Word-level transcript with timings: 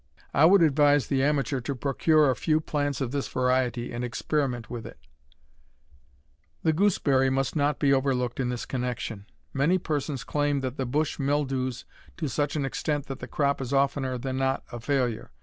I 0.33 0.45
would 0.45 0.63
advise 0.63 1.05
the 1.05 1.21
amateur 1.21 1.61
to 1.61 1.75
procure 1.75 2.31
a 2.31 2.35
few 2.35 2.59
plants 2.59 3.01
of 3.01 3.11
this 3.11 3.27
variety 3.27 3.93
and 3.93 4.03
experiment 4.03 4.67
with 4.67 4.87
it. 4.87 4.97
The 6.63 6.73
gooseberry 6.73 7.29
must 7.29 7.55
not 7.55 7.77
be 7.77 7.93
overlooked 7.93 8.39
in 8.39 8.49
this 8.49 8.65
connection. 8.65 9.27
Many 9.53 9.77
persons 9.77 10.23
claim 10.23 10.61
that 10.61 10.77
the 10.77 10.87
bush 10.87 11.19
mildews 11.19 11.85
to 12.17 12.27
such 12.27 12.55
an 12.55 12.65
extent 12.65 13.05
that 13.05 13.19
the 13.19 13.27
crop 13.27 13.61
is 13.61 13.73
oftener 13.73 14.17
than 14.17 14.37
not 14.37 14.63
a 14.71 14.79
failure. 14.79 15.29